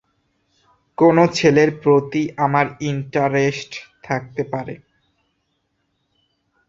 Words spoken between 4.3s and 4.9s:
পারে।